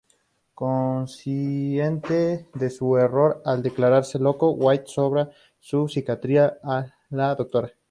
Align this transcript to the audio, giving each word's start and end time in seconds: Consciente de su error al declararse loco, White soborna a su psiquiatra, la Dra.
Consciente 0.55 2.47
de 2.55 2.71
su 2.71 2.97
error 2.97 3.39
al 3.45 3.61
declararse 3.61 4.17
loco, 4.17 4.49
White 4.53 4.85
soborna 4.87 5.21
a 5.21 5.31
su 5.59 5.87
psiquiatra, 5.87 6.57
la 7.11 7.35
Dra. 7.35 7.71